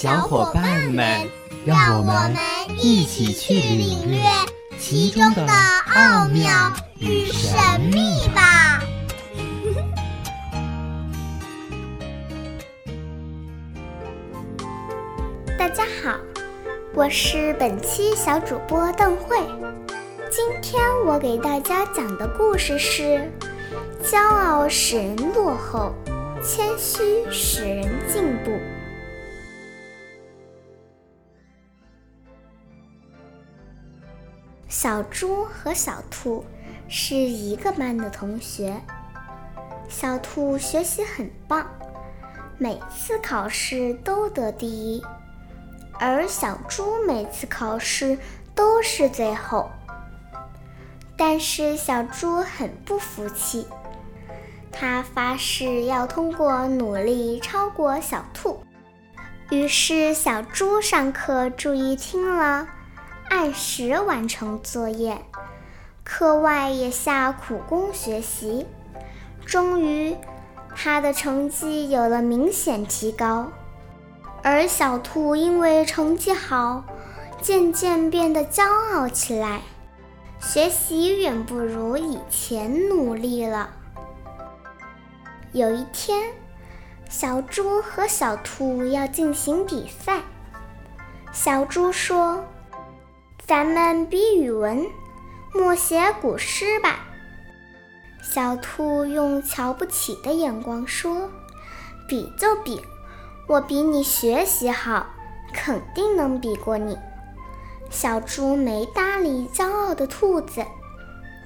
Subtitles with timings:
[0.00, 1.28] 小伙伴们，
[1.66, 2.34] 让我们
[2.78, 4.22] 一起去领略
[4.78, 5.46] 其中的
[5.94, 6.50] 奥妙
[6.98, 7.52] 与神
[7.92, 8.82] 秘吧！
[15.58, 16.16] 大家好，
[16.94, 19.36] 我是本期小主播邓慧。
[20.30, 23.30] 今天我给大家讲的故事是：
[24.02, 25.92] 骄傲使人落后，
[26.42, 28.50] 谦虚使人进步。
[34.70, 36.44] 小猪和小兔
[36.88, 38.80] 是一个班的同学。
[39.88, 41.66] 小兔学习很棒，
[42.56, 45.02] 每次考试都得第一，
[45.98, 48.16] 而小猪每次考试
[48.54, 49.68] 都是最后。
[51.16, 53.66] 但是小猪很不服气，
[54.70, 58.62] 他发誓要通过努力超过小兔。
[59.50, 62.68] 于是小猪上课注意听了。
[63.30, 65.22] 按时完成作业，
[66.02, 68.66] 课外也下苦功学习，
[69.46, 70.16] 终于，
[70.74, 73.52] 他的成绩有了明显提高。
[74.42, 76.82] 而小兔因为成绩好，
[77.40, 79.60] 渐渐变得骄傲起来，
[80.40, 83.70] 学习远不如以前努力了。
[85.52, 86.32] 有一天，
[87.08, 90.22] 小猪和小兔要进行比赛，
[91.32, 92.44] 小猪说。
[93.50, 94.86] 咱们比语文，
[95.52, 97.00] 默写古诗吧。
[98.22, 101.28] 小兔用瞧不起的眼光说
[102.06, 102.80] ：“比就比，
[103.48, 105.04] 我比你学习好，
[105.52, 106.96] 肯定能比过你。”
[107.90, 110.64] 小猪没搭理骄傲的兔子，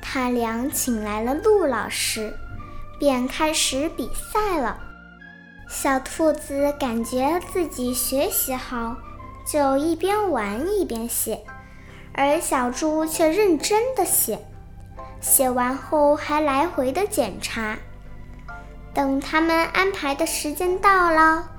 [0.03, 2.37] 他俩请来了陆老师，
[2.99, 4.79] 便开始比赛了。
[5.71, 8.95] 小兔子感觉自己学习好，
[9.47, 11.43] 就一边玩一边写。
[12.15, 14.39] 而小猪却认真的写，
[15.21, 17.77] 写完后还来回的检查。
[18.95, 21.51] 等他们安排的时间到了，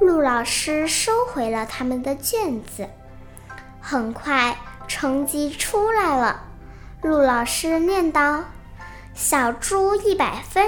[0.00, 2.88] 陆老师收回了他们的卷子。
[3.80, 4.56] 很快，
[4.88, 6.42] 成绩出来了。
[7.02, 8.42] 陆老师念道
[9.14, 10.66] ：“小猪一百分，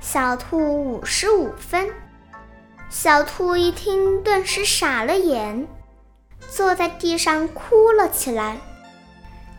[0.00, 1.90] 小兔五十五分。”
[2.88, 5.66] 小兔一听，顿时傻了眼，
[6.48, 8.58] 坐在地上哭了起来。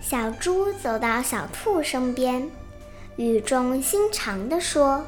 [0.02, 2.50] 小猪走到小兔身边，
[3.18, 5.06] 语重心长地说：“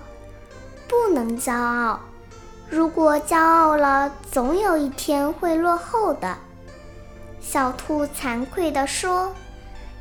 [0.88, 2.00] 不能骄傲，
[2.70, 6.38] 如果骄傲了，总有一天会落后的。”
[7.40, 9.34] 小兔惭愧地说：“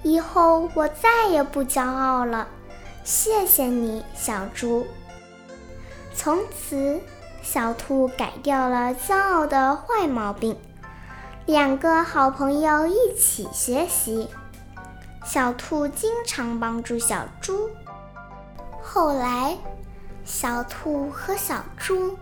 [0.02, 2.46] 以后我再也不骄傲了，
[3.02, 4.86] 谢谢你，小猪。”
[6.12, 7.00] 从此，
[7.42, 10.54] 小兔改掉了骄傲的坏毛病，
[11.46, 14.28] 两个好朋友一起学习。
[15.24, 17.68] 小兔经常帮助小猪。
[18.82, 19.56] 后来，
[20.24, 22.16] 小兔和小猪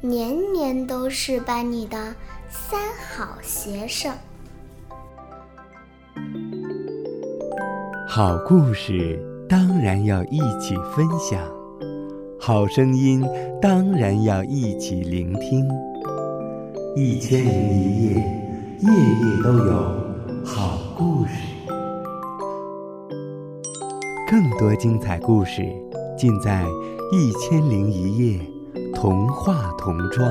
[0.00, 2.14] 年年都是班里的
[2.48, 2.80] 三
[3.10, 4.12] 好学生。
[8.08, 11.40] 好故事当然要一起分享，
[12.38, 13.26] 好声音
[13.60, 15.66] 当然要一起聆听。
[16.94, 18.14] 一千零一夜，
[18.80, 19.72] 夜夜都有
[20.44, 21.51] 好故事。
[24.32, 25.60] 更多精彩故事，
[26.16, 26.64] 尽在
[27.14, 28.40] 《一千零一夜》
[28.94, 30.26] 童话童装。